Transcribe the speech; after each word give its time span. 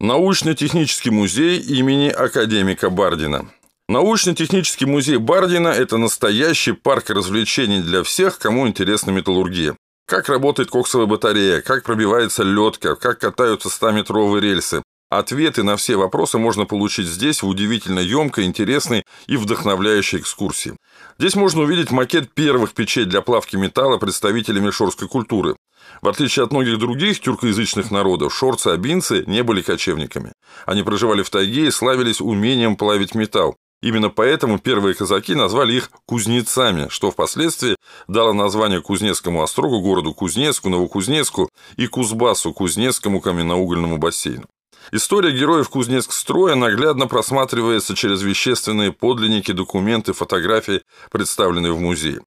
Научно-технический 0.00 1.10
музей 1.10 1.58
имени 1.58 2.08
академика 2.08 2.88
Бардина. 2.88 3.50
Научно-технический 3.88 4.86
музей 4.86 5.16
Бардина– 5.16 5.68
это 5.68 5.96
настоящий 5.96 6.70
парк 6.70 7.10
развлечений 7.10 7.82
для 7.82 8.04
всех, 8.04 8.38
кому 8.38 8.68
интересна 8.68 9.10
металлургия. 9.10 9.76
Как 10.06 10.28
работает 10.28 10.70
коксовая 10.70 11.08
батарея, 11.08 11.62
как 11.62 11.82
пробивается 11.82 12.44
ледка, 12.44 12.94
как 12.94 13.18
катаются 13.18 13.70
100-метровые 13.70 14.40
рельсы. 14.40 14.84
Ответы 15.10 15.62
на 15.62 15.76
все 15.76 15.96
вопросы 15.96 16.36
можно 16.36 16.66
получить 16.66 17.06
здесь 17.06 17.42
в 17.42 17.48
удивительно 17.48 18.00
емкой, 18.00 18.44
интересной 18.44 19.04
и 19.26 19.38
вдохновляющей 19.38 20.18
экскурсии. 20.18 20.76
Здесь 21.18 21.34
можно 21.34 21.62
увидеть 21.62 21.90
макет 21.90 22.34
первых 22.34 22.74
печей 22.74 23.06
для 23.06 23.22
плавки 23.22 23.56
металла 23.56 23.96
представителями 23.96 24.70
шорской 24.70 25.08
культуры. 25.08 25.56
В 26.02 26.08
отличие 26.08 26.44
от 26.44 26.52
многих 26.52 26.78
других 26.78 27.20
тюркоязычных 27.20 27.90
народов, 27.90 28.34
шорцы-абинцы 28.34 29.24
не 29.26 29.42
были 29.42 29.62
кочевниками. 29.62 30.32
Они 30.66 30.82
проживали 30.82 31.22
в 31.22 31.30
тайге 31.30 31.68
и 31.68 31.70
славились 31.70 32.20
умением 32.20 32.76
плавить 32.76 33.14
металл. 33.14 33.56
Именно 33.80 34.10
поэтому 34.10 34.58
первые 34.58 34.94
казаки 34.94 35.34
назвали 35.34 35.72
их 35.74 35.90
кузнецами, 36.04 36.88
что 36.90 37.10
впоследствии 37.12 37.76
дало 38.08 38.34
название 38.34 38.82
Кузнецкому 38.82 39.42
острогу, 39.42 39.80
городу 39.80 40.12
Кузнецку, 40.12 40.68
Новокузнецку 40.68 41.48
и 41.76 41.86
Кузбассу, 41.86 42.52
Кузнецкому 42.52 43.20
каменноугольному 43.20 43.96
бассейну. 43.96 44.46
История 44.90 45.32
героев 45.32 45.68
Кузнецк-строя 45.68 46.54
наглядно 46.54 47.06
просматривается 47.06 47.94
через 47.94 48.22
вещественные 48.22 48.92
подлинники, 48.92 49.52
документы, 49.52 50.14
фотографии, 50.14 50.82
представленные 51.10 51.72
в 51.72 51.80
музее. 51.80 52.22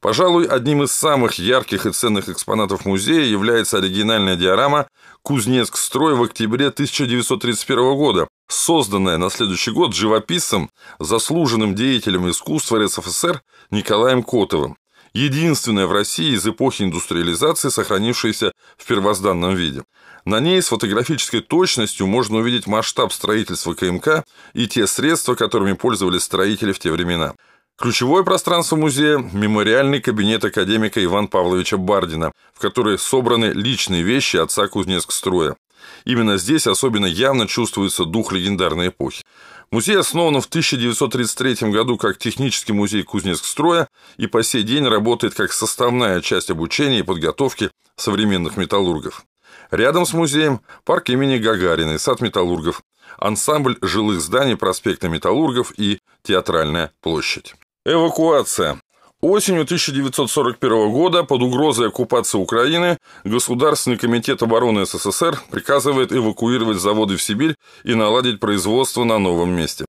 Пожалуй, 0.00 0.44
одним 0.44 0.84
из 0.84 0.92
самых 0.92 1.34
ярких 1.38 1.86
и 1.86 1.92
ценных 1.92 2.28
экспонатов 2.28 2.84
музея 2.84 3.24
является 3.24 3.78
оригинальная 3.78 4.36
диорама 4.36 4.86
«Кузнецк-строй» 5.22 6.14
в 6.14 6.22
октябре 6.22 6.68
1931 6.68 7.96
года, 7.96 8.28
созданная 8.48 9.16
на 9.16 9.30
следующий 9.30 9.72
год 9.72 9.94
живописцем, 9.94 10.70
заслуженным 11.00 11.74
деятелем 11.74 12.30
искусства 12.30 12.78
РСФСР 12.78 13.42
Николаем 13.70 14.22
Котовым. 14.22 14.76
Единственная 15.14 15.86
в 15.86 15.92
России 15.92 16.34
из 16.34 16.44
эпохи 16.44 16.82
индустриализации, 16.82 17.68
сохранившаяся 17.68 18.52
в 18.76 18.84
первозданном 18.84 19.54
виде. 19.54 19.84
На 20.24 20.40
ней 20.40 20.60
с 20.60 20.68
фотографической 20.68 21.40
точностью 21.40 22.08
можно 22.08 22.38
увидеть 22.38 22.66
масштаб 22.66 23.12
строительства 23.12 23.74
КМК 23.74 24.24
и 24.54 24.66
те 24.66 24.88
средства, 24.88 25.36
которыми 25.36 25.74
пользовались 25.74 26.22
строители 26.22 26.72
в 26.72 26.80
те 26.80 26.90
времена. 26.90 27.34
Ключевое 27.78 28.24
пространство 28.24 28.76
музея– 28.76 29.18
мемориальный 29.32 30.00
кабинет 30.00 30.44
академика 30.44 31.04
Ивана 31.04 31.28
Павловича 31.28 31.76
Бардина, 31.76 32.32
в 32.52 32.60
который 32.60 32.98
собраны 32.98 33.46
личные 33.46 34.02
вещи 34.02 34.36
отца 34.36 34.66
Кузнецк-строя. 34.66 35.56
Именно 36.04 36.38
здесь 36.38 36.66
особенно 36.66 37.06
явно 37.06 37.46
чувствуется 37.46 38.04
дух 38.04 38.32
легендарной 38.32 38.88
эпохи. 38.88 39.22
Музей 39.70 39.98
основан 39.98 40.40
в 40.40 40.46
1933 40.46 41.70
году 41.70 41.96
как 41.96 42.18
технический 42.18 42.72
музей 42.72 43.02
Кузнецк-строя 43.02 43.88
и 44.16 44.26
по 44.26 44.42
сей 44.42 44.62
день 44.62 44.86
работает 44.86 45.34
как 45.34 45.52
составная 45.52 46.20
часть 46.20 46.50
обучения 46.50 47.00
и 47.00 47.02
подготовки 47.02 47.70
современных 47.96 48.56
металлургов. 48.56 49.24
Рядом 49.70 50.06
с 50.06 50.12
музеем 50.12 50.60
парк 50.84 51.10
имени 51.10 51.38
Гагарина 51.38 51.92
и 51.92 51.98
сад 51.98 52.20
металлургов, 52.20 52.82
ансамбль 53.18 53.78
жилых 53.82 54.20
зданий 54.20 54.56
проспекта 54.56 55.08
Металлургов 55.08 55.72
и 55.76 55.98
Театральная 56.22 56.92
площадь. 57.00 57.54
Эвакуация. 57.84 58.80
Осенью 59.24 59.62
1941 59.62 60.92
года 60.92 61.24
под 61.24 61.40
угрозой 61.40 61.88
оккупации 61.88 62.36
Украины 62.36 62.98
Государственный 63.24 63.96
комитет 63.96 64.42
обороны 64.42 64.84
СССР 64.84 65.40
приказывает 65.50 66.12
эвакуировать 66.12 66.78
заводы 66.78 67.16
в 67.16 67.22
Сибирь 67.22 67.54
и 67.84 67.94
наладить 67.94 68.38
производство 68.38 69.02
на 69.04 69.18
новом 69.18 69.56
месте. 69.56 69.86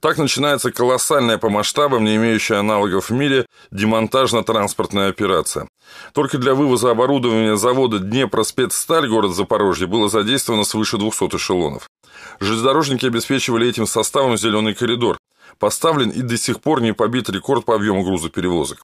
Так 0.00 0.16
начинается 0.16 0.70
колоссальная 0.70 1.38
по 1.38 1.50
масштабам, 1.50 2.04
не 2.04 2.16
имеющая 2.16 2.56
аналогов 2.56 3.10
в 3.10 3.12
мире, 3.12 3.46
демонтажно-транспортная 3.72 5.08
операция. 5.08 5.68
Только 6.12 6.38
для 6.38 6.54
вывоза 6.54 6.90
оборудования 6.90 7.56
завода 7.56 7.98
Днепроспецсталь, 7.98 9.08
город 9.08 9.34
Запорожье, 9.34 9.88
было 9.88 10.08
задействовано 10.08 10.64
свыше 10.64 10.98
200 10.98 11.36
эшелонов. 11.36 11.88
Железнодорожники 12.38 13.06
обеспечивали 13.06 13.68
этим 13.68 13.86
составом 13.86 14.36
зеленый 14.36 14.74
коридор, 14.74 15.18
поставлен 15.58 16.10
и 16.10 16.22
до 16.22 16.36
сих 16.36 16.60
пор 16.60 16.80
не 16.80 16.92
побит 16.92 17.28
рекорд 17.28 17.64
по 17.64 17.74
объему 17.74 18.04
грузоперевозок. 18.04 18.82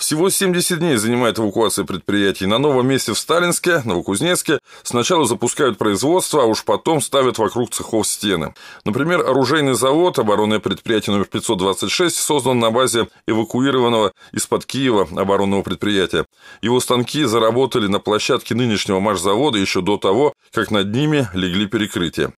Всего 0.00 0.30
70 0.30 0.78
дней 0.78 0.96
занимает 0.96 1.38
эвакуация 1.38 1.84
предприятий. 1.84 2.46
На 2.46 2.56
новом 2.56 2.88
месте 2.88 3.12
в 3.12 3.18
Сталинске, 3.18 3.82
Новокузнецке, 3.84 4.58
сначала 4.82 5.26
запускают 5.26 5.76
производство, 5.76 6.42
а 6.42 6.46
уж 6.46 6.64
потом 6.64 7.02
ставят 7.02 7.36
вокруг 7.36 7.70
цехов 7.70 8.06
стены. 8.06 8.54
Например, 8.86 9.20
оружейный 9.20 9.74
завод, 9.74 10.18
оборонное 10.18 10.58
предприятие 10.58 11.12
номер 11.12 11.26
526, 11.26 12.16
создан 12.16 12.58
на 12.58 12.70
базе 12.70 13.08
эвакуированного 13.26 14.12
из-под 14.32 14.64
Киева 14.64 15.06
оборонного 15.20 15.62
предприятия. 15.62 16.24
Его 16.62 16.80
станки 16.80 17.24
заработали 17.24 17.86
на 17.86 17.98
площадке 17.98 18.54
нынешнего 18.54 19.00
маршзавода 19.00 19.58
еще 19.58 19.82
до 19.82 19.98
того, 19.98 20.32
как 20.50 20.70
над 20.70 20.94
ними 20.94 21.28
легли 21.34 21.66
перекрытия. 21.66 22.32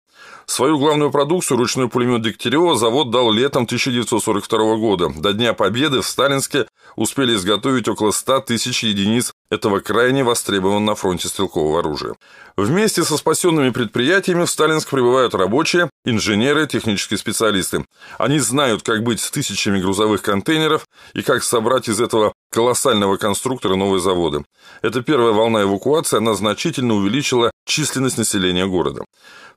Свою 0.46 0.78
главную 0.78 1.10
продукцию, 1.10 1.58
ручной 1.58 1.88
пулемет 1.88 2.22
Дегтярева, 2.22 2.76
завод 2.76 3.10
дал 3.10 3.30
летом 3.30 3.64
1942 3.64 4.76
года. 4.76 5.08
До 5.16 5.32
Дня 5.32 5.54
Победы 5.54 6.00
в 6.00 6.06
Сталинске 6.06 6.66
успели 6.96 7.34
изготовить 7.34 7.88
около 7.88 8.10
100 8.10 8.40
тысяч 8.40 8.82
единиц 8.82 9.32
этого 9.50 9.80
крайне 9.80 10.24
востребованного 10.24 10.80
на 10.80 10.94
фронте 10.94 11.28
стрелкового 11.28 11.80
оружия. 11.80 12.14
Вместе 12.56 13.02
со 13.04 13.16
спасенными 13.16 13.70
предприятиями 13.70 14.44
в 14.44 14.50
Сталинск 14.50 14.88
прибывают 14.90 15.34
рабочие, 15.34 15.90
инженеры, 16.04 16.66
технические 16.66 17.18
специалисты. 17.18 17.84
Они 18.18 18.38
знают, 18.38 18.82
как 18.82 19.02
быть 19.02 19.20
с 19.20 19.30
тысячами 19.30 19.80
грузовых 19.80 20.22
контейнеров 20.22 20.86
и 21.14 21.22
как 21.22 21.42
собрать 21.42 21.88
из 21.88 22.00
этого 22.00 22.32
колоссального 22.50 23.16
конструктора 23.16 23.76
новые 23.76 24.00
заводы. 24.00 24.44
Эта 24.82 25.02
первая 25.02 25.32
волна 25.32 25.62
эвакуации, 25.62 26.18
она 26.18 26.34
значительно 26.34 26.94
увеличила 26.94 27.50
численность 27.64 28.18
населения 28.18 28.66
города. 28.66 29.04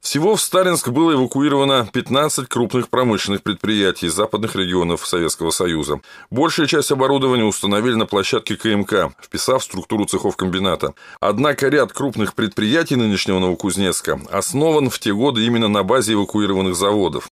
Всего 0.04 0.36
в 0.36 0.42
Сталинск 0.42 0.90
было 0.90 1.14
эвакуировано 1.14 1.88
15 1.92 2.50
крупных 2.50 2.90
промышленных 2.90 3.42
предприятий 3.42 4.08
из 4.08 4.14
западных 4.14 4.54
регионов 4.58 5.08
Советского 5.08 5.50
Союза. 5.50 6.02
Большая 6.30 6.68
часть 6.68 6.92
оборудования 6.92 7.46
установили 7.46 7.96
на 7.96 8.06
площадке 8.06 8.58
КМК, 8.58 9.14
вписав 9.22 9.64
в 9.64 9.68
структуру 9.84 10.06
цехов 10.06 10.38
комбината. 10.38 10.94
Однако 11.20 11.68
ряд 11.68 11.92
крупных 11.92 12.36
предприятий 12.36 12.96
нынешнего 12.96 13.40
Новокузнецка 13.40 14.20
основан 14.32 14.90
в 14.90 14.98
те 15.00 15.14
годы 15.14 15.46
именно 15.46 15.68
на 15.68 15.84
базе 15.84 16.14
эвакуированных 16.14 16.76
заводов. 16.76 17.30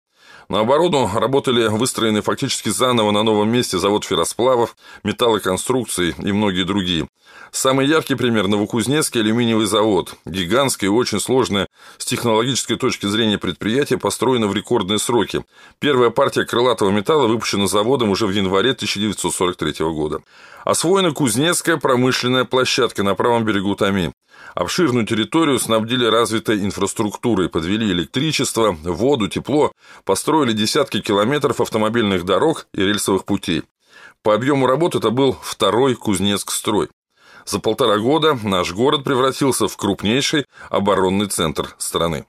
На 0.50 0.62
оборону 0.62 1.08
работали 1.14 1.68
выстроенный 1.68 2.22
фактически 2.22 2.70
заново 2.70 3.12
на 3.12 3.22
новом 3.22 3.52
месте 3.52 3.78
завод 3.78 4.04
ферросплавов, 4.04 4.76
металлоконструкций 5.04 6.16
и 6.18 6.32
многие 6.32 6.64
другие. 6.64 7.08
Самый 7.52 7.86
яркий 7.86 8.16
пример– 8.16 8.48
Новокузнецкий 8.48 9.22
алюминиевый 9.22 9.68
завод. 9.68 10.16
Гигантское 10.26 10.90
и 10.90 10.94
очень 10.94 11.20
сложное 11.20 11.68
с 12.00 12.06
технологической 12.06 12.78
точки 12.78 13.06
зрения 13.06 13.38
предприятие 13.38 14.00
построено 14.00 14.48
в 14.48 14.56
рекордные 14.56 14.98
сроки. 14.98 15.44
Первая 15.78 16.10
партия 16.10 16.46
крылатого 16.46 16.90
металла 16.90 17.28
выпущена 17.28 17.68
заводом 17.68 18.10
уже 18.10 18.26
в 18.26 18.32
январе 18.32 18.72
1943 18.72 19.86
года. 19.92 20.22
Освоена 20.66 21.12
Кузнецкая 21.12 21.78
промышленная 21.78 22.46
площадка 22.46 23.04
на 23.04 23.14
правом 23.14 23.46
берегу 23.46 23.76
Тами. 23.76 24.14
Обширную 24.56 25.06
территорию 25.06 25.60
снабдили 25.60 26.06
развитой 26.06 26.60
инфраструктурой, 26.64 27.50
подвели 27.50 27.92
электричество, 27.92 28.72
воду, 28.84 29.28
тепло, 29.28 29.72
построили 30.40 30.58
десятки 30.58 31.02
километров 31.02 31.60
автомобильных 31.60 32.24
дорог 32.24 32.68
и 32.74 32.82
рельсовых 32.82 33.26
путей. 33.26 33.64
По 34.24 34.34
объему 34.34 34.68
работ 34.68 34.96
это 34.96 35.10
был 35.10 35.38
второй 35.42 35.96
Кузнецк-строй. 35.96 36.88
За 37.46 37.60
полтора 37.60 37.98
года 37.98 38.40
наш 38.42 38.72
город 38.72 39.04
превратился 39.04 39.68
в 39.68 39.76
крупнейший 39.76 40.46
оборонный 40.70 41.28
центр 41.28 41.76
страны. 41.78 42.26